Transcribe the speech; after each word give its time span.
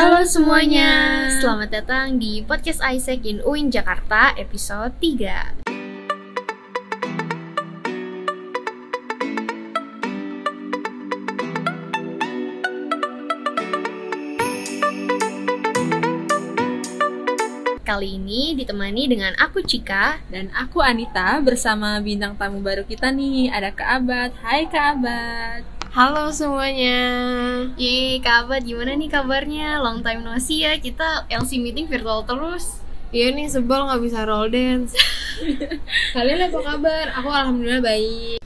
Halo 0.00 0.24
semuanya, 0.24 1.28
selamat 1.44 1.68
datang 1.76 2.16
di 2.16 2.40
podcast 2.40 2.80
Isaac 2.80 3.20
in 3.20 3.44
UIN 3.44 3.68
Jakarta 3.68 4.32
episode 4.32 4.96
3 4.96 5.60
Kali 17.84 18.16
ini 18.16 18.56
ditemani 18.56 19.04
dengan 19.04 19.36
aku 19.36 19.60
Cika. 19.60 20.24
Dan 20.32 20.48
aku 20.56 20.80
Anita 20.80 21.36
bersama 21.44 22.00
bintang 22.00 22.40
tamu 22.40 22.64
baru 22.64 22.88
kita 22.88 23.12
nih. 23.12 23.52
Ada 23.52 23.68
Kak 23.76 24.00
Abad. 24.00 24.32
Hai 24.40 24.64
Kak 24.64 24.96
Abad 24.96 25.79
Halo 25.90 26.30
semuanya. 26.30 27.02
Yeay 27.74 28.22
Kak 28.22 28.46
Abad 28.46 28.62
gimana 28.62 28.94
nih 28.94 29.10
kabarnya? 29.10 29.82
Long 29.82 30.06
time 30.06 30.22
no 30.22 30.38
see 30.38 30.62
ya, 30.62 30.78
kita 30.78 31.26
LC 31.26 31.58
meeting 31.58 31.90
virtual 31.90 32.22
terus 32.22 32.78
Iya 33.10 33.34
nih 33.34 33.50
sebel 33.50 33.90
nggak 33.90 33.98
bisa 33.98 34.22
roll 34.22 34.46
dance. 34.54 34.94
Kalian 36.14 36.46
apa 36.46 36.58
kabar? 36.62 37.10
Aku 37.18 37.26
alhamdulillah 37.26 37.82
baik. 37.82 38.38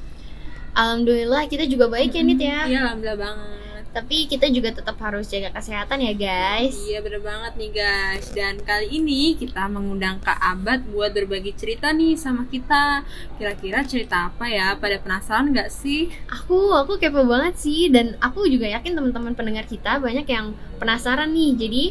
Alhamdulillah 0.73 1.45
kita 1.45 1.69
juga 1.69 1.93
baik 1.93 2.17
ya 2.17 2.23
Nit 2.25 2.41
ya 2.41 2.65
Iya 2.65 2.79
Alhamdulillah 2.83 3.21
banget 3.21 3.64
Tapi 3.95 4.27
kita 4.27 4.51
juga 4.51 4.75
tetap 4.75 4.99
harus 4.99 5.31
jaga 5.31 5.55
kesehatan 5.55 6.03
ya 6.03 6.13
guys. 6.19 6.75
Iya 6.75 6.99
bener 6.99 7.23
banget 7.23 7.55
nih 7.55 7.71
guys. 7.71 8.27
Dan 8.35 8.59
kali 8.59 8.91
ini 8.91 9.39
kita 9.39 9.71
mengundang 9.71 10.19
Kak 10.19 10.35
Abad 10.35 10.83
buat 10.91 11.15
berbagi 11.15 11.55
cerita 11.55 11.95
nih 11.95 12.19
sama 12.19 12.51
kita. 12.51 13.07
Kira-kira 13.39 13.87
cerita 13.87 14.35
apa 14.35 14.51
ya? 14.51 14.75
Pada 14.75 14.99
penasaran 14.99 15.55
gak 15.55 15.71
sih? 15.71 16.11
Aku, 16.27 16.75
aku 16.75 16.99
kepo 16.99 17.23
banget 17.23 17.55
sih. 17.55 17.87
Dan 17.87 18.19
aku 18.19 18.51
juga 18.51 18.67
yakin 18.67 18.99
teman-teman 18.99 19.39
pendengar 19.39 19.63
kita 19.71 20.03
banyak 20.03 20.27
yang 20.27 20.59
penasaran 20.83 21.31
nih. 21.31 21.55
Jadi 21.55 21.85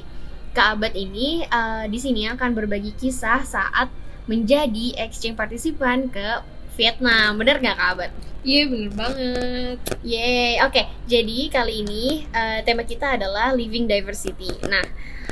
Kak 0.51 0.75
Abad 0.75 0.93
ini 0.99 1.47
eh, 1.47 1.85
di 1.87 1.97
sini 2.03 2.27
akan 2.27 2.51
berbagi 2.51 2.91
kisah 2.99 3.47
saat 3.47 3.87
menjadi 4.27 4.95
exchange 4.99 5.35
partisipan 5.35 6.07
ke 6.07 6.43
Vietnam 6.73 7.37
Bener 7.37 7.61
nggak 7.61 7.77
Kak 7.77 7.91
Abad? 7.97 8.11
Iya 8.43 8.67
bener 8.67 8.91
banget. 8.91 9.77
Yeay, 10.03 10.59
oke. 10.67 10.83
Jadi 11.07 11.47
kali 11.47 11.79
ini 11.79 12.27
eh, 12.27 12.59
tema 12.67 12.83
kita 12.83 13.15
adalah 13.15 13.55
living 13.55 13.87
diversity. 13.87 14.51
Nah, 14.67 14.83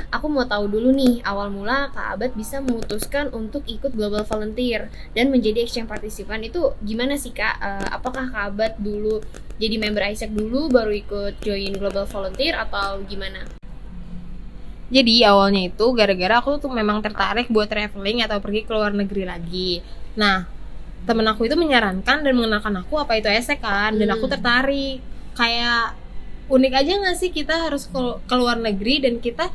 aku 0.08 0.32
mau 0.32 0.48
tahu 0.48 0.64
dulu 0.64 0.96
nih 0.96 1.20
awal 1.28 1.52
mula 1.52 1.92
Kak 1.92 2.16
Abad 2.16 2.32
bisa 2.32 2.64
memutuskan 2.64 3.28
untuk 3.36 3.68
ikut 3.68 3.92
global 3.92 4.24
volunteer 4.24 4.88
dan 5.12 5.28
menjadi 5.28 5.60
exchange 5.60 5.92
partisipan 5.92 6.40
itu 6.40 6.72
gimana 6.80 7.20
sih 7.20 7.36
Kak? 7.36 7.60
Eh, 7.60 7.88
apakah 7.92 8.32
Kak 8.32 8.44
Abad 8.56 8.72
dulu 8.80 9.20
jadi 9.60 9.76
member 9.76 10.08
Isaac 10.08 10.32
dulu 10.32 10.72
baru 10.72 10.96
ikut 10.96 11.44
join 11.44 11.76
global 11.76 12.08
volunteer 12.08 12.56
atau 12.56 13.04
gimana? 13.04 13.44
Jadi 14.88 15.20
awalnya 15.24 15.68
itu 15.68 15.84
gara-gara 15.92 16.40
aku 16.40 16.60
tuh 16.60 16.72
memang 16.72 17.04
tertarik 17.04 17.52
buat 17.52 17.68
traveling 17.68 18.24
atau 18.24 18.40
pergi 18.40 18.64
ke 18.64 18.72
luar 18.72 18.92
negeri 18.96 19.24
lagi. 19.24 19.80
Nah, 20.16 20.61
temen 21.02 21.26
aku 21.26 21.46
itu 21.50 21.56
menyarankan 21.58 22.22
dan 22.22 22.32
mengenalkan 22.34 22.74
aku 22.78 22.94
apa 23.00 23.18
itu 23.18 23.26
esek 23.26 23.58
kan, 23.60 23.94
dan 23.98 24.08
aku 24.14 24.26
Hmm. 24.26 24.34
tertarik. 24.38 24.98
Kayak 25.34 25.96
unik 26.46 26.72
aja 26.74 26.92
nggak 27.00 27.16
sih 27.16 27.30
kita 27.32 27.54
harus 27.70 27.88
ke, 27.88 28.02
ke 28.28 28.34
luar 28.36 28.58
negeri 28.60 29.00
dan 29.02 29.18
kita 29.18 29.48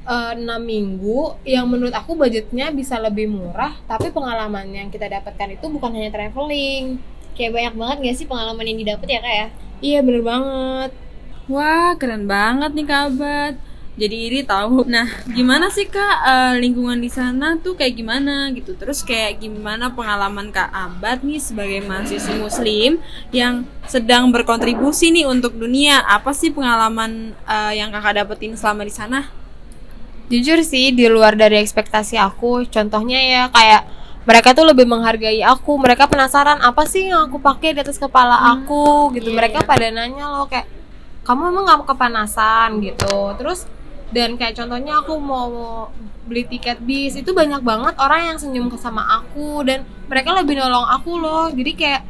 eh, 0.00 0.32
enam 0.34 0.60
minggu 0.64 1.38
yang 1.44 1.68
menurut 1.68 1.92
aku 1.92 2.16
budgetnya 2.16 2.72
bisa 2.72 2.96
lebih 2.98 3.28
murah, 3.28 3.76
tapi 3.84 4.08
pengalaman 4.10 4.66
yang 4.72 4.88
kita 4.88 5.06
dapatkan 5.06 5.54
itu 5.60 5.66
bukan 5.68 5.92
hanya 5.92 6.10
traveling. 6.10 6.98
Kayak 7.36 7.52
banyak 7.56 7.74
banget 7.78 7.96
gak 8.08 8.16
sih 8.18 8.26
pengalaman 8.26 8.64
yang 8.66 8.78
didapat 8.80 9.06
ya 9.06 9.20
Kak 9.20 9.34
ya? 9.36 9.46
Iya 9.80 9.98
bener 10.02 10.22
banget. 10.24 10.90
Wah 11.46 11.92
keren 12.00 12.24
banget 12.26 12.70
nih 12.74 12.86
Kak 12.88 13.02
Abad 13.12 13.54
jadi 13.98 14.16
iri 14.30 14.40
tahu. 14.46 14.86
Nah, 14.86 15.06
gimana 15.26 15.66
sih 15.72 15.90
Kak 15.90 16.16
eh, 16.22 16.54
lingkungan 16.62 17.02
di 17.02 17.10
sana 17.10 17.58
tuh 17.58 17.74
kayak 17.74 17.94
gimana 17.98 18.54
gitu? 18.54 18.78
Terus 18.78 19.02
kayak 19.02 19.42
gimana 19.42 19.90
pengalaman 19.90 20.54
Kak 20.54 20.70
Abad 20.70 21.26
nih 21.26 21.42
sebagai 21.42 21.82
mahasiswa 21.82 22.34
muslim 22.38 23.02
yang 23.34 23.66
sedang 23.90 24.30
berkontribusi 24.30 25.10
nih 25.10 25.26
untuk 25.26 25.58
dunia? 25.58 26.06
Apa 26.06 26.30
sih 26.30 26.54
pengalaman 26.54 27.34
eh, 27.34 27.72
yang 27.82 27.90
Kakak 27.90 28.22
dapetin 28.22 28.54
selama 28.54 28.86
di 28.86 28.94
sana? 28.94 29.26
Jujur 30.30 30.62
sih 30.62 30.94
di 30.94 31.10
luar 31.10 31.34
dari 31.34 31.58
ekspektasi 31.58 32.14
aku. 32.14 32.62
Contohnya 32.70 33.18
ya 33.18 33.42
kayak 33.50 33.82
mereka 34.22 34.54
tuh 34.54 34.62
lebih 34.62 34.86
menghargai 34.86 35.42
aku. 35.42 35.74
Mereka 35.74 36.06
penasaran 36.06 36.62
apa 36.62 36.86
sih 36.86 37.10
yang 37.10 37.26
aku 37.26 37.42
pakai 37.42 37.74
di 37.74 37.82
atas 37.82 37.98
kepala 37.98 38.54
aku 38.54 39.10
gitu. 39.18 39.34
iya, 39.34 39.36
mereka 39.36 39.66
iya. 39.66 39.66
pada 39.66 39.86
nanya 39.90 40.30
loh 40.30 40.46
kayak 40.46 40.70
kamu 41.26 41.50
emang 41.50 41.64
gak 41.66 41.82
kepanasan 41.90 42.78
gitu. 42.78 43.34
Terus 43.36 43.66
dan 44.10 44.34
kayak 44.34 44.54
contohnya 44.54 44.98
aku 44.98 45.14
mau 45.16 45.86
beli 46.24 46.46
tiket 46.46 46.78
bis 46.80 47.14
itu 47.14 47.30
banyak 47.30 47.58
banget 47.60 47.94
orang 47.96 48.34
yang 48.34 48.38
senyum 48.38 48.66
ke 48.66 48.76
sama 48.76 49.02
aku 49.02 49.62
dan 49.62 49.82
mereka 50.06 50.34
lebih 50.34 50.54
nolong 50.54 50.86
aku 50.86 51.16
loh. 51.16 51.46
Jadi 51.48 51.72
kayak 51.74 52.02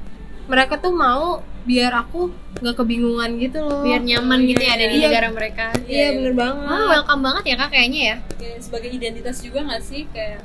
mereka 0.45 0.77
tuh 0.77 0.91
mau 0.91 1.41
biar 1.61 1.93
aku 1.95 2.33
nggak 2.59 2.77
kebingungan 2.77 3.37
gitu 3.37 3.61
loh. 3.61 3.81
Biar 3.81 4.01
nyaman 4.01 4.45
gitu 4.45 4.61
ya 4.61 4.73
ada 4.75 4.87
di 4.87 4.97
Iya. 4.97 5.07
negara 5.07 5.29
mereka. 5.31 5.67
Iya 5.85 6.07
bener 6.17 6.35
banget. 6.35 6.67
Wah, 6.67 6.85
welcome 6.91 7.23
banget 7.23 7.45
ya 7.47 7.55
Kak 7.57 7.71
kayaknya 7.71 8.01
ya. 8.03 8.17
Kayak 8.35 8.59
sebagai 8.61 8.91
identitas 8.91 9.37
juga 9.39 9.59
nggak 9.63 9.83
sih 9.83 10.03
kayak 10.09 10.41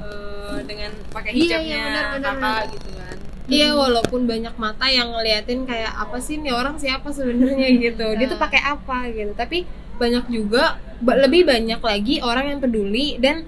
eh, 0.00 0.58
dengan 0.64 0.90
pakai 1.08 1.30
Iya, 1.32 1.38
iya, 1.38 1.46
hijabnya 1.46 1.78
benar, 1.78 2.04
benar, 2.10 2.20
kakak 2.24 2.40
benar. 2.40 2.72
gitu 2.72 2.90
kan? 2.92 3.16
Iya 3.42 3.68
walaupun 3.74 4.20
banyak 4.24 4.54
mata 4.56 4.86
yang 4.88 5.08
ngeliatin 5.10 5.60
kayak 5.64 5.92
apa 5.92 6.16
sih 6.16 6.38
nih 6.38 6.52
orang 6.52 6.78
siapa 6.78 7.10
sebenarnya 7.10 7.68
gitu 7.76 8.06
dia 8.14 8.26
tuh 8.26 8.38
pakai 8.38 8.62
apa 8.62 9.10
gitu 9.10 9.32
tapi 9.34 9.66
banyak 10.02 10.24
juga 10.26 10.82
lebih 11.02 11.46
banyak 11.46 11.78
lagi 11.78 12.14
orang 12.18 12.44
yang 12.50 12.60
peduli 12.64 13.22
dan 13.22 13.46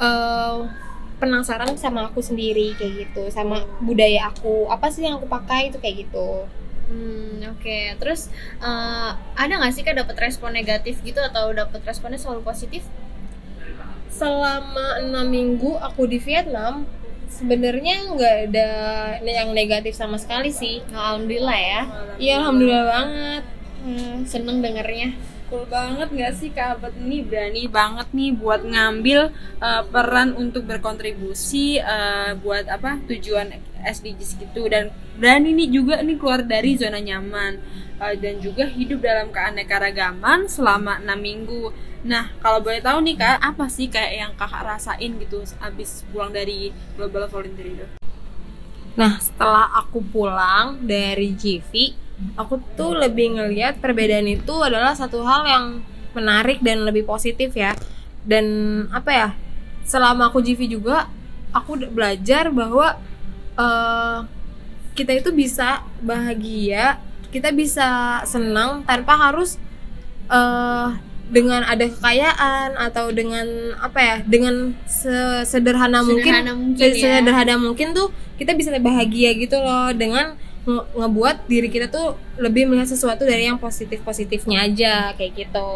eh, 0.00 0.58
penasaran 1.20 1.76
sama 1.76 2.08
aku 2.08 2.20
sendiri 2.24 2.72
kayak 2.80 2.92
gitu 3.08 3.22
sama 3.28 3.64
budaya 3.84 4.32
aku 4.32 4.66
apa 4.72 4.88
sih 4.88 5.04
yang 5.04 5.20
aku 5.20 5.28
pakai 5.28 5.68
itu 5.68 5.76
kayak 5.82 6.08
gitu 6.08 6.48
Hmm, 6.84 7.40
oke. 7.48 7.96
Terus 7.96 8.28
eh, 8.60 9.10
ada 9.16 9.52
nggak 9.56 9.72
sih 9.72 9.80
kak 9.80 9.96
dapat 9.96 10.20
respon 10.20 10.52
negatif 10.52 11.00
gitu 11.00 11.16
atau 11.16 11.48
dapat 11.56 11.80
responnya 11.80 12.20
selalu 12.20 12.44
positif? 12.44 12.84
selama 14.14 15.02
enam 15.02 15.26
minggu 15.26 15.74
aku 15.82 16.06
di 16.06 16.22
Vietnam 16.22 16.86
sebenarnya 17.26 18.14
nggak 18.14 18.36
ada 18.50 18.68
yang 19.26 19.50
negatif 19.50 19.98
sama 19.98 20.14
sekali 20.22 20.54
sih 20.54 20.86
Alhamdulillah 20.94 21.58
ya. 21.58 21.82
iya 22.22 22.34
alhamdulillah 22.38 22.86
banget 22.94 23.44
Hmm, 23.84 24.24
seneng 24.24 24.64
dengernya. 24.64 25.12
Cool 25.52 25.68
banget 25.68 26.08
gak 26.08 26.34
sih 26.40 26.48
Kak 26.48 26.80
Abad 26.80 26.96
ini 26.96 27.20
berani 27.20 27.68
banget 27.68 28.08
nih 28.16 28.32
buat 28.32 28.64
ngambil 28.64 29.28
uh, 29.60 29.84
peran 29.92 30.32
untuk 30.40 30.64
berkontribusi 30.64 31.84
uh, 31.84 32.32
buat 32.40 32.64
apa 32.64 33.04
tujuan 33.12 33.52
SDGs 33.84 34.40
gitu 34.40 34.64
dan 34.72 34.88
berani 35.20 35.52
nih 35.52 35.68
juga 35.68 36.00
nih 36.00 36.16
keluar 36.16 36.40
dari 36.48 36.80
zona 36.80 36.96
nyaman 36.96 37.60
uh, 38.00 38.16
dan 38.16 38.40
juga 38.40 38.64
hidup 38.72 39.04
dalam 39.04 39.28
keanekaragaman 39.28 40.48
selama 40.48 41.04
enam 41.04 41.20
minggu. 41.20 41.68
Nah 42.08 42.32
kalau 42.40 42.64
boleh 42.64 42.80
tahu 42.80 43.04
nih 43.04 43.20
Kak 43.20 43.36
apa 43.36 43.68
sih 43.68 43.92
kayak 43.92 44.12
yang 44.16 44.32
kakak 44.32 44.64
rasain 44.64 45.12
gitu 45.20 45.44
abis 45.60 46.08
pulang 46.08 46.32
dari 46.32 46.72
Global 46.96 47.28
Volunteer 47.28 47.68
itu? 47.68 47.86
Nah, 48.94 49.18
setelah 49.18 49.74
aku 49.74 49.98
pulang 50.06 50.78
dari 50.86 51.34
GV, 51.34 52.03
aku 52.34 52.62
tuh 52.78 52.94
lebih 52.94 53.38
ngelihat 53.38 53.78
perbedaan 53.78 54.26
itu 54.26 54.54
adalah 54.62 54.94
satu 54.94 55.22
hal 55.26 55.42
yang 55.46 55.64
menarik 56.14 56.62
dan 56.62 56.86
lebih 56.86 57.06
positif 57.06 57.54
ya. 57.54 57.74
Dan 58.24 58.46
apa 58.94 59.10
ya? 59.10 59.28
Selama 59.84 60.32
aku 60.32 60.40
GV 60.40 60.80
juga, 60.80 61.10
aku 61.52 61.76
belajar 61.90 62.48
bahwa 62.48 62.96
eh, 63.58 64.18
kita 64.94 65.12
itu 65.14 65.34
bisa 65.34 65.82
bahagia, 66.00 67.02
kita 67.34 67.50
bisa 67.50 68.22
senang 68.24 68.86
tanpa 68.86 69.18
harus 69.18 69.58
eh 70.30 70.88
dengan 71.24 71.64
ada 71.64 71.88
kekayaan 71.88 72.76
atau 72.76 73.08
dengan 73.08 73.44
apa 73.80 74.00
ya? 74.00 74.16
Dengan 74.24 74.76
mungkin 76.04 76.32
Sederhana 76.32 76.52
mungkin 76.52 76.90
Se- 76.92 77.00
ya. 77.00 77.20
sederhana 77.20 77.54
mungkin 77.56 77.96
tuh 77.96 78.12
kita 78.36 78.52
bisa 78.52 78.76
bahagia 78.76 79.32
gitu 79.34 79.56
loh 79.56 79.88
dengan 79.96 80.36
nge- 80.64 80.86
ngebuat 80.92 81.36
diri 81.44 81.68
kita 81.68 81.86
tuh 81.86 82.06
lebih 82.34 82.66
melihat 82.66 82.88
sesuatu 82.88 83.22
dari 83.22 83.44
yang 83.44 83.56
positif 83.56 84.00
positifnya 84.00 84.64
aja 84.64 85.12
kayak 85.12 85.32
gitu 85.38 85.70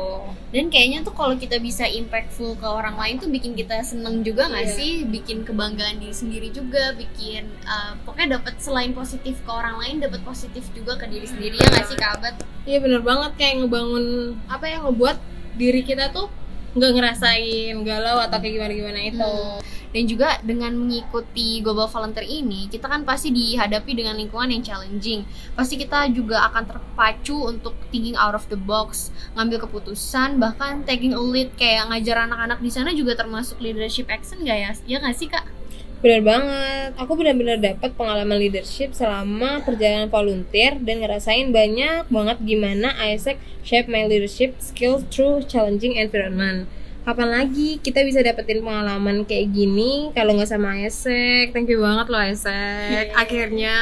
Dan 0.49 0.69
kayaknya 0.69 1.05
tuh 1.05 1.13
kalau 1.13 1.37
kita 1.37 1.57
bisa 1.59 1.85
impactful 1.85 2.57
ke 2.57 2.65
orang 2.65 2.97
lain 2.97 3.17
tuh 3.17 3.29
bikin 3.29 3.53
kita 3.53 3.79
seneng 3.83 4.25
juga 4.25 4.49
nggak 4.49 4.65
Iya. 4.65 4.75
sih? 4.75 4.93
Bikin 5.05 5.45
kebanggaan 5.45 6.01
diri 6.01 6.11
sendiri 6.11 6.49
juga, 6.49 6.97
bikin 6.97 7.45
eh, 7.45 7.93
pokoknya 8.03 8.41
dapat 8.41 8.57
selain 8.57 8.91
positif 8.91 9.37
ke 9.39 9.51
orang 9.51 9.77
lain, 9.77 10.01
dapat 10.01 10.25
positif 10.25 10.65
juga 10.73 10.97
ke 10.97 11.05
diri 11.05 11.29
sendiri 11.29 11.53
ya 11.55 11.69
nggak 11.69 11.85
sih 11.85 11.97
Kak 11.97 12.11
Abad? 12.17 12.35
iya 12.65 12.79
bener 12.79 13.01
banget 13.01 13.33
kayak 13.35 13.55
ngebangun 13.61 14.05
apa 14.47 14.65
yang 14.67 14.83
ngebuat 14.85 15.17
diri 15.55 15.81
kita 15.83 16.09
tuh 16.09 16.33
nggak 16.79 16.93
ngerasain 16.95 17.75
galau 17.83 18.23
atau 18.23 18.39
kayak 18.39 18.55
gimana 18.55 18.73
gimana 18.73 19.01
itu 19.03 19.27
Hmm. 19.29 19.61
Dan 19.89 20.05
juga 20.05 20.37
dengan 20.45 20.77
mengikuti 20.77 21.65
Global 21.65 21.89
Volunteer 21.89 22.29
ini, 22.29 22.69
kita 22.69 22.93
kan 22.93 23.09
pasti 23.09 23.33
dihadapi 23.33 23.97
dengan 23.97 24.21
lingkungan 24.21 24.53
yang 24.53 24.61
challenging. 24.61 25.25
Pasti 25.57 25.81
kita 25.81 26.13
juga 26.13 26.45
akan 26.53 26.69
terpacu 26.69 27.49
untuk 27.49 27.73
thinking 27.89 28.13
out 28.13 28.37
of 28.37 28.45
the 28.53 28.59
box, 28.61 29.09
ngambil 29.33 29.65
keputusan, 29.65 30.37
bahkan 30.37 30.85
taking 30.85 31.17
a 31.17 31.23
lead 31.23 31.49
kayak 31.57 31.89
ngajar 31.89 32.29
anak-anak 32.29 32.61
di 32.61 32.69
sana 32.69 32.93
juga 32.93 33.17
termasuk 33.17 33.57
leadership 33.65 34.13
action 34.13 34.45
gak 34.45 34.59
ya? 34.61 34.71
Ya 34.85 34.97
nggak 35.01 35.17
sih 35.17 35.29
kak? 35.33 35.58
Benar 35.99 36.23
banget. 36.23 36.91
Aku 36.95 37.19
benar-benar 37.19 37.59
dapat 37.59 37.91
pengalaman 37.99 38.39
leadership 38.39 38.95
selama 38.95 39.59
perjalanan 39.67 40.07
volunteer 40.07 40.79
dan 40.79 41.03
ngerasain 41.03 41.51
banyak 41.51 42.07
banget 42.07 42.39
gimana 42.47 42.95
Isaac 43.03 43.43
shape 43.67 43.91
my 43.91 44.07
leadership 44.07 44.63
skills 44.63 45.03
through 45.11 45.43
challenging 45.51 45.99
environment. 45.99 46.71
Kapan 47.09 47.41
lagi 47.41 47.81
kita 47.81 48.05
bisa 48.05 48.21
dapetin 48.21 48.61
pengalaman 48.61 49.25
kayak 49.25 49.49
gini 49.57 50.13
kalau 50.13 50.37
nggak 50.37 50.45
sama 50.45 50.77
Isaac? 50.85 51.57
Thank 51.57 51.73
you 51.73 51.81
banget 51.81 52.05
loh 52.13 52.21
Isaac. 52.21 53.17
Akhirnya 53.17 53.77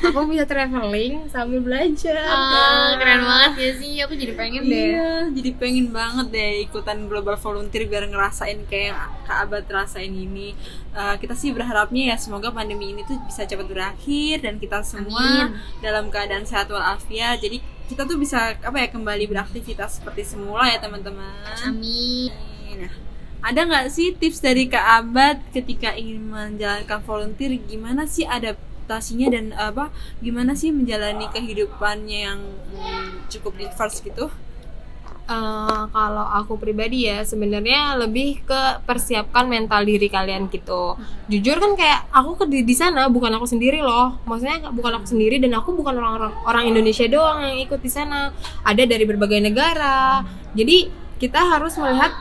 aku 0.00 0.24
bisa 0.24 0.48
traveling 0.48 1.28
sambil 1.28 1.60
belajar. 1.60 2.16
Ah, 2.24 2.96
keren 2.96 3.28
banget 3.28 3.52
ya 3.60 3.70
sih. 3.76 3.92
Aku 4.00 4.16
jadi 4.16 4.32
pengen 4.32 4.72
deh. 4.72 4.88
Iya, 4.88 5.28
jadi 5.36 5.50
pengen 5.52 5.92
banget 5.92 6.32
deh 6.32 6.64
ikutan 6.64 7.04
global 7.12 7.36
volunteer 7.36 7.92
biar 7.92 8.08
ngerasain 8.08 8.64
kayak 8.72 9.04
Kak 9.28 9.52
Abad 9.52 9.68
rasain 9.68 10.16
ini. 10.16 10.56
Eh, 10.96 11.14
kita 11.20 11.36
sih 11.36 11.52
berharapnya 11.52 12.08
ya 12.08 12.16
semoga 12.16 12.56
pandemi 12.56 12.96
ini 12.96 13.04
tuh 13.04 13.20
bisa 13.28 13.44
cepat 13.44 13.68
berakhir 13.68 14.40
dan 14.40 14.56
kita 14.56 14.80
semua 14.80 15.52
Amin. 15.52 15.60
dalam 15.84 16.08
keadaan 16.08 16.48
sehat 16.48 16.72
walafiat. 16.72 17.36
Jadi 17.36 17.75
kita 17.86 18.02
tuh 18.02 18.18
bisa 18.18 18.58
apa 18.58 18.76
ya 18.82 18.88
kembali 18.90 19.30
beraktivitas 19.30 20.02
seperti 20.02 20.26
semula 20.26 20.66
ya 20.70 20.78
teman-teman. 20.82 21.62
Amin. 21.66 22.30
Nah, 22.76 22.92
ada 23.46 23.60
nggak 23.62 23.86
sih 23.94 24.14
tips 24.18 24.42
dari 24.42 24.66
Kak 24.66 24.86
Abad 25.02 25.38
ketika 25.54 25.94
ingin 25.94 26.26
menjalankan 26.26 26.98
volunteer 27.06 27.54
gimana 27.62 28.04
sih 28.10 28.26
adaptasinya 28.26 29.30
dan 29.30 29.54
apa 29.54 29.94
gimana 30.18 30.58
sih 30.58 30.74
menjalani 30.74 31.30
kehidupannya 31.30 32.18
yang 32.26 32.40
hmm, 32.74 33.30
cukup 33.30 33.54
diverse 33.54 34.02
gitu? 34.02 34.28
Eh, 35.26 35.82
kalau 35.90 36.22
aku 36.22 36.54
pribadi 36.54 37.10
ya 37.10 37.26
sebenarnya 37.26 37.98
lebih 37.98 38.46
ke 38.46 38.78
persiapkan 38.86 39.50
mental 39.50 39.82
diri 39.82 40.06
kalian 40.06 40.46
gitu. 40.46 40.94
Jujur 41.26 41.58
kan 41.58 41.74
kayak 41.74 42.06
aku 42.14 42.38
ke 42.38 42.62
di, 42.62 42.74
sana 42.78 43.10
bukan 43.10 43.34
aku 43.34 43.42
sendiri 43.42 43.82
loh. 43.82 44.22
Maksudnya 44.22 44.70
bukan 44.70 45.02
aku 45.02 45.06
sendiri 45.10 45.42
dan 45.42 45.58
aku 45.58 45.74
bukan 45.74 45.98
orang-orang 45.98 46.30
orang 46.46 46.64
Indonesia 46.70 47.10
doang 47.10 47.42
yang 47.42 47.58
ikut 47.58 47.82
di 47.82 47.90
sana. 47.90 48.30
Ada 48.62 48.86
dari 48.86 49.02
berbagai 49.02 49.42
negara. 49.42 50.22
Jadi 50.54 50.94
kita 51.18 51.42
harus 51.42 51.74
melihat 51.74 52.14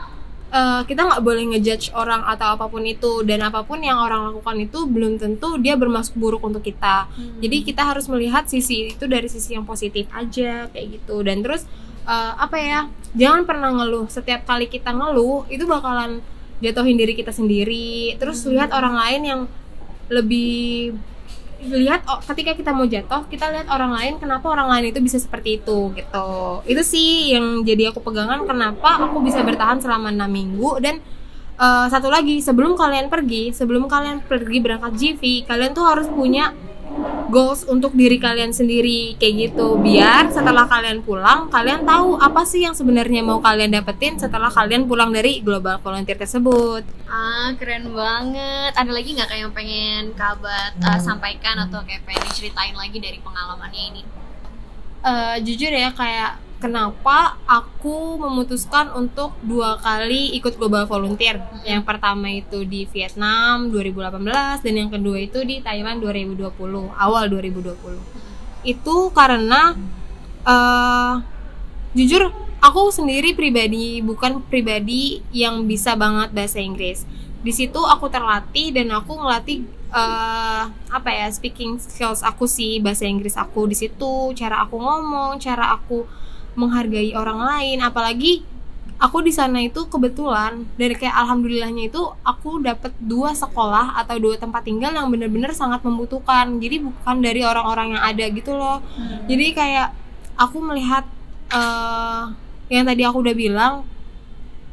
eh, 0.49 0.81
kita 0.89 1.05
nggak 1.05 1.21
boleh 1.21 1.45
ngejudge 1.53 1.93
orang 1.93 2.25
atau 2.25 2.57
apa 2.57 2.65
pun 2.73 2.89
itu 2.89 3.21
dan 3.21 3.45
apa 3.45 3.61
pun 3.61 3.85
yang 3.85 4.01
orang 4.01 4.33
lakukan 4.33 4.65
itu 4.65 4.89
belum 4.89 5.21
tentu 5.21 5.61
dia 5.61 5.77
bermaksud 5.77 6.17
buruk 6.17 6.41
untuk 6.41 6.65
kita. 6.65 7.05
Jadi 7.37 7.69
kita 7.69 7.85
harus 7.85 8.09
melihat 8.09 8.49
sisi 8.49 8.97
itu 8.97 9.05
dari 9.05 9.29
sisi 9.29 9.53
yang 9.53 9.61
positif 9.69 10.09
aja 10.09 10.73
kayak 10.73 10.97
gitu. 10.97 11.21
Dan 11.21 11.45
terus 11.45 11.69
eh, 12.05 12.33
apa 12.37 12.57
ya? 12.57 12.79
Jangan 13.17 13.43
pernah 13.49 13.69
ngeluh. 13.73 14.07
Setiap 14.07 14.45
kali 14.45 14.69
kita 14.69 14.93
ngeluh 14.93 15.49
itu 15.49 15.65
bakalan 15.65 16.21
jatuhin 16.63 16.95
diri 16.95 17.13
kita 17.17 17.33
sendiri. 17.33 18.15
Terus 18.21 18.45
lihat 18.47 18.71
orang 18.71 18.95
lain 18.95 19.21
yang 19.25 19.41
lebih 20.09 20.93
lihat 21.65 22.05
oh, 22.05 22.21
ketika 22.21 22.53
kita 22.53 22.71
mau 22.75 22.85
jatuh 22.85 23.25
kita 23.25 23.49
lihat 23.49 23.67
orang 23.71 23.95
lain 23.95 24.13
kenapa 24.21 24.51
orang 24.53 24.69
lain 24.69 24.93
itu 24.93 24.99
bisa 25.01 25.17
seperti 25.17 25.63
itu 25.63 25.95
gitu 25.97 26.29
itu 26.69 26.81
sih 26.85 27.33
yang 27.33 27.65
jadi 27.65 27.89
aku 27.89 28.05
pegangan 28.05 28.45
kenapa 28.45 29.01
aku 29.01 29.23
bisa 29.25 29.41
bertahan 29.41 29.81
selama 29.81 30.13
enam 30.13 30.29
minggu 30.29 30.77
dan 30.83 31.01
eh, 31.57 31.87
satu 31.89 32.11
lagi 32.11 32.43
sebelum 32.43 32.77
kalian 32.77 33.09
pergi 33.09 33.55
sebelum 33.55 33.89
kalian 33.89 34.21
pergi 34.27 34.57
berangkat 34.61 34.93
GV 34.93 35.21
kalian 35.49 35.71
tuh 35.73 35.85
harus 35.87 36.05
punya 36.11 36.53
goals 37.35 37.67
untuk 37.67 37.91
diri 37.91 38.15
kalian 38.15 38.55
sendiri 38.55 39.19
kayak 39.19 39.51
gitu 39.51 39.75
biar 39.75 40.31
setelah 40.31 40.63
kalian 40.71 41.03
pulang 41.03 41.51
kalian 41.51 41.83
tahu 41.83 42.15
apa 42.15 42.47
sih 42.47 42.63
yang 42.63 42.71
sebenarnya 42.71 43.19
mau 43.27 43.43
kalian 43.43 43.75
dapetin 43.75 44.15
setelah 44.15 44.47
kalian 44.47 44.87
pulang 44.87 45.11
dari 45.11 45.43
global 45.43 45.75
volunteer 45.83 46.15
tersebut 46.15 46.87
Ah, 47.05 47.53
keren 47.55 47.95
banget. 47.95 48.75
Ada 48.75 48.91
lagi 48.91 49.15
nggak 49.15 49.29
kayak 49.29 49.41
yang 49.47 49.53
pengen 49.55 50.03
kabat 50.19 50.75
uh, 50.83 50.99
sampaikan 50.99 51.55
atau 51.63 51.79
kayak 51.87 52.03
pengen 52.03 52.27
ceritain 52.33 52.75
lagi 52.75 52.97
dari 52.99 53.23
pengalamannya 53.23 53.83
ini? 53.93 54.01
Eh, 55.05 55.35
jujur 55.45 55.69
ya 55.69 55.93
kayak 55.93 56.41
kenapa 56.59 57.37
aku 57.45 58.19
memutuskan 58.19 58.91
untuk 58.95 59.35
dua 59.43 59.77
kali 59.79 60.35
ikut 60.39 60.55
global 60.55 60.87
volunteer? 60.87 61.41
Yang 61.67 61.83
pertama 61.83 62.31
itu 62.31 62.63
di 62.63 62.87
Vietnam 62.89 63.69
2018 63.69 64.63
dan 64.63 64.73
yang 64.73 64.89
kedua 64.91 65.17
itu 65.19 65.43
di 65.43 65.59
Thailand 65.59 65.99
2020 65.99 66.55
awal 66.95 67.23
2020 67.29 68.25
itu 68.65 68.95
karena 69.13 69.77
eh 70.45 71.15
jujur 71.93 72.33
aku 72.59 72.89
sendiri 72.89 73.37
pribadi 73.37 74.01
bukan 74.01 74.41
pribadi 74.49 75.21
yang 75.29 75.69
bisa 75.69 75.93
banget 75.93 76.33
bahasa 76.33 76.59
Inggris. 76.59 77.05
Di 77.45 77.53
situ 77.53 77.77
aku 77.77 78.09
terlatih 78.09 78.73
dan 78.73 78.89
aku 78.89 79.21
ngelatih 79.21 79.69
eh, 79.93 80.63
apa 80.89 81.09
ya 81.13 81.29
speaking 81.29 81.77
skills 81.77 82.25
aku 82.25 82.49
sih 82.49 82.81
bahasa 82.81 83.05
Inggris 83.05 83.37
aku 83.37 83.69
di 83.69 83.77
situ 83.77 84.33
cara 84.33 84.65
aku 84.65 84.75
ngomong 84.81 85.37
cara 85.37 85.77
aku 85.77 86.03
menghargai 86.55 87.13
orang 87.15 87.39
lain. 87.39 87.77
Apalagi 87.83 88.43
aku 88.97 89.21
di 89.21 89.31
sana 89.35 89.59
itu 89.59 89.85
kebetulan 89.91 90.63
dari 90.79 90.95
kayak 90.95 91.13
alhamdulillahnya 91.13 91.91
itu 91.91 92.01
aku 92.23 92.63
dapat 92.63 92.95
dua 92.97 93.35
sekolah 93.35 93.99
atau 93.99 94.15
dua 94.17 94.39
tempat 94.39 94.63
tinggal 94.63 94.95
yang 94.95 95.07
bener-bener 95.11 95.51
sangat 95.51 95.83
membutuhkan. 95.83 96.57
Jadi 96.59 96.83
bukan 96.83 97.15
dari 97.21 97.41
orang-orang 97.43 97.99
yang 97.99 98.03
ada 98.03 98.25
gitu 98.31 98.51
loh. 98.55 98.79
Jadi 99.27 99.45
kayak 99.51 99.91
aku 100.35 100.57
melihat 100.63 101.05
eh 101.53 102.23
yang 102.73 102.83
tadi 102.87 103.05
aku 103.05 103.21
udah 103.21 103.35
bilang 103.37 103.73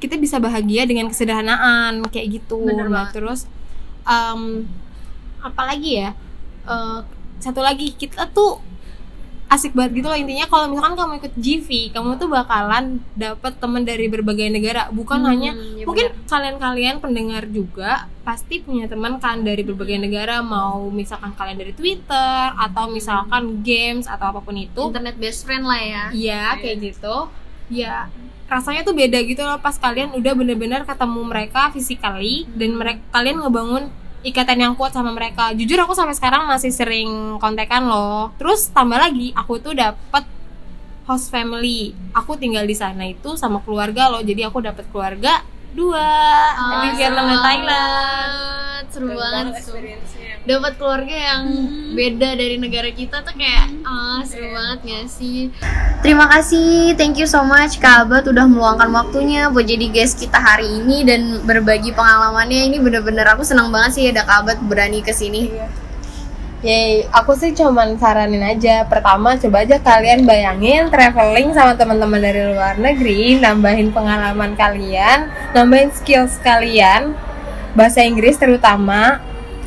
kita 0.01 0.19
bisa 0.19 0.43
bahagia 0.43 0.89
dengan 0.89 1.13
kesederhanaan 1.13 2.03
kayak 2.09 2.41
gitu. 2.43 2.65
Bener 2.65 2.89
Nah, 2.91 3.13
terus 3.13 3.47
em, 4.03 4.67
apalagi 5.45 6.03
ya 6.03 6.11
Eh, 6.63 7.01
satu 7.43 7.59
lagi 7.59 7.91
kita 7.99 8.31
tuh 8.31 8.63
asik 9.53 9.77
banget 9.77 10.01
gitu 10.01 10.07
loh. 10.09 10.17
Intinya 10.17 10.49
kalau 10.49 10.67
misalkan 10.73 10.97
kamu 10.97 11.13
ikut 11.21 11.35
GV 11.37 11.69
kamu 11.93 12.17
tuh 12.17 12.29
bakalan 12.33 12.85
dapet 13.13 13.53
temen 13.61 13.83
dari 13.85 14.09
berbagai 14.09 14.49
negara. 14.49 14.89
Bukan 14.89 15.21
Hmm, 15.21 15.29
hanya 15.29 15.51
iya 15.53 15.85
mungkin 15.85 16.09
kalian-kalian 16.25 16.97
pendengar 17.05 17.45
juga 17.53 18.09
pasti 18.25 18.65
punya 18.65 18.89
teman 18.89 19.21
kan 19.21 19.45
dari 19.45 19.61
berbagai 19.61 20.01
negara. 20.01 20.41
Mau 20.41 20.89
misalkan 20.89 21.37
kalian 21.37 21.61
dari 21.61 21.77
Twitter 21.77 22.43
atau 22.57 22.89
misalkan 22.89 23.61
games 23.61 24.09
atau 24.09 24.33
apa 24.33 24.41
pun 24.41 24.57
itu. 24.57 24.89
Internet 24.89 25.21
best 25.21 25.45
friend 25.45 25.69
lah 25.69 25.81
ya. 25.81 26.05
Iya 26.11 26.45
kayak 26.57 26.77
gitu. 26.81 27.29
Ya 27.69 28.09
rasanya 28.53 28.85
tuh 28.85 28.93
beda 28.93 29.17
gitu 29.25 29.41
loh 29.41 29.57
pas 29.65 29.73
kalian 29.81 30.13
udah 30.13 30.37
bener-bener 30.37 30.85
ketemu 30.85 31.21
mereka 31.25 31.73
physically 31.73 32.45
dan 32.53 32.77
mereka 32.77 33.01
kalian 33.09 33.41
ngebangun 33.41 33.89
ikatan 34.23 34.59
yang 34.59 34.73
kuat 34.79 34.95
sama 34.95 35.11
mereka. 35.11 35.51
Jujur 35.53 35.79
aku 35.83 35.93
sampai 35.93 36.15
sekarang 36.15 36.47
masih 36.47 36.71
sering 36.71 37.37
kontekan 37.43 37.87
loh. 37.87 38.31
Terus 38.39 38.71
tambah 38.71 38.99
lagi 38.99 39.35
aku 39.35 39.59
tuh 39.59 39.75
dapet 39.75 40.25
host 41.07 41.29
family. 41.29 41.95
Aku 42.15 42.39
tinggal 42.39 42.65
di 42.65 42.75
sana 42.79 43.07
itu 43.11 43.35
sama 43.35 43.59
keluarga 43.63 44.09
loh. 44.09 44.23
Jadi 44.23 44.47
aku 44.47 44.63
dapet 44.63 44.87
keluarga 44.95 45.43
dua 45.75 46.07
Vietnam 46.95 47.27
dan 47.35 47.41
Thailand. 47.43 48.33
Seru 48.93 49.09
banget. 49.11 49.63
Dapat 50.43 50.75
keluarga 50.75 51.15
yang 51.15 51.47
beda 51.95 52.35
dari 52.35 52.59
negara 52.59 52.91
kita 52.91 53.23
tuh 53.23 53.31
kayak 53.39 53.79
ah 53.87 54.27
seru 54.27 54.51
banget 54.51 54.79
gak 54.91 55.07
sih? 55.07 55.55
Terima 56.03 56.27
kasih, 56.27 56.99
thank 56.99 57.15
you 57.15 57.31
so 57.31 57.47
much 57.47 57.79
Kak 57.79 58.11
Abad 58.11 58.27
udah 58.27 58.51
meluangkan 58.51 58.91
waktunya 58.91 59.47
buat 59.55 59.71
jadi 59.71 59.87
guest 59.95 60.19
kita 60.19 60.35
hari 60.35 60.67
ini 60.67 61.07
dan 61.07 61.47
berbagi 61.47 61.95
pengalamannya. 61.95 62.75
Ini 62.75 62.83
bener-bener 62.83 63.23
aku 63.31 63.47
senang 63.47 63.71
banget 63.71 63.91
sih 63.95 64.05
ada 64.11 64.27
Kak 64.27 64.43
Abad 64.43 64.59
berani 64.67 64.99
ke 64.99 65.15
sini. 65.15 65.47
Yeay, 66.67 67.07
aku 67.15 67.39
sih 67.39 67.55
cuman 67.55 67.95
saranin 68.03 68.43
aja. 68.43 68.83
Pertama, 68.91 69.39
coba 69.39 69.63
aja 69.63 69.79
kalian 69.79 70.27
bayangin 70.27 70.91
traveling 70.91 71.55
sama 71.55 71.79
teman-teman 71.79 72.19
dari 72.19 72.51
luar 72.51 72.83
negeri, 72.83 73.39
nambahin 73.39 73.95
pengalaman 73.95 74.59
kalian, 74.59 75.31
nambahin 75.55 75.95
skills 75.95 76.39
kalian, 76.43 77.15
bahasa 77.75 78.03
Inggris 78.07 78.39
terutama, 78.39 79.23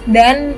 dan 0.09 0.57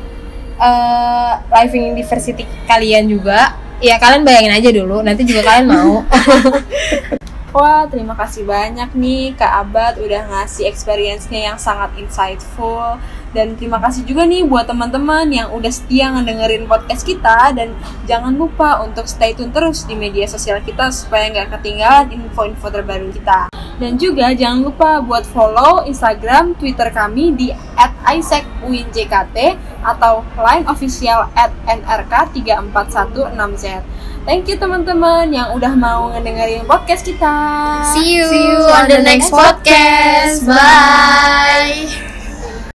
eh 0.58 1.34
living 1.54 1.98
diversity 1.98 2.44
kalian 2.66 3.08
juga. 3.10 3.56
Ya 3.77 4.01
kalian 4.01 4.25
bayangin 4.25 4.58
aja 4.58 4.70
dulu, 4.74 5.06
nanti 5.06 5.22
juga 5.22 5.46
kalian 5.46 5.70
mau. 5.70 6.01
Wah, 7.58 7.90
terima 7.90 8.14
kasih 8.14 8.46
banyak 8.46 8.94
nih 8.94 9.34
Kak 9.34 9.66
Abad 9.66 9.98
udah 9.98 10.30
ngasih 10.30 10.70
experience-nya 10.70 11.50
yang 11.50 11.58
sangat 11.58 11.90
insightful 11.98 13.02
dan 13.34 13.58
terima 13.58 13.82
kasih 13.82 14.06
juga 14.06 14.30
nih 14.30 14.46
buat 14.46 14.70
teman-teman 14.70 15.26
yang 15.34 15.50
udah 15.50 15.74
setia 15.74 16.14
ngedengerin 16.14 16.70
podcast 16.70 17.02
kita 17.02 17.58
dan 17.58 17.74
jangan 18.06 18.38
lupa 18.38 18.86
untuk 18.86 19.10
stay 19.10 19.34
tune 19.34 19.50
terus 19.50 19.90
di 19.90 19.98
media 19.98 20.30
sosial 20.30 20.62
kita 20.62 20.94
supaya 20.94 21.34
nggak 21.34 21.58
ketinggalan 21.58 22.14
info-info 22.14 22.70
terbaru 22.70 23.10
kita. 23.10 23.50
Dan 23.82 23.98
juga 23.98 24.38
jangan 24.38 24.62
lupa 24.62 25.02
buat 25.02 25.26
follow 25.26 25.82
Instagram, 25.90 26.54
Twitter 26.62 26.94
kami 26.94 27.34
di 27.34 27.50
@isaacwinjkt 28.06 29.34
atau 29.82 30.22
line 30.38 30.70
official 30.70 31.26
@nrk3416z. 31.66 33.97
Thank 34.27 34.51
you 34.51 34.60
teman-teman 34.60 35.31
yang 35.31 35.55
udah 35.55 35.72
mau 35.72 36.12
ngedengerin 36.12 36.67
podcast 36.67 37.07
kita. 37.07 37.31
See 37.96 38.19
you, 38.19 38.27
See 38.27 38.43
you 38.43 38.60
on 38.75 38.91
the 38.91 39.00
next 39.00 39.31
podcast. 39.31 40.43
Bye. 40.43 42.16